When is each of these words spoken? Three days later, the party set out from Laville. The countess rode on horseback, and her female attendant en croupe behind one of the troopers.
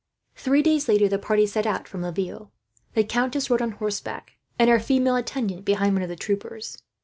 Three 0.35 0.63
days 0.63 0.89
later, 0.89 1.07
the 1.07 1.19
party 1.19 1.45
set 1.45 1.67
out 1.67 1.87
from 1.87 2.01
Laville. 2.01 2.49
The 2.95 3.03
countess 3.03 3.51
rode 3.51 3.61
on 3.61 3.73
horseback, 3.73 4.31
and 4.57 4.67
her 4.67 4.79
female 4.79 5.15
attendant 5.15 5.51
en 5.51 5.57
croupe 5.59 5.65
behind 5.65 5.93
one 5.93 6.01
of 6.01 6.09
the 6.09 6.15
troopers. 6.15 6.79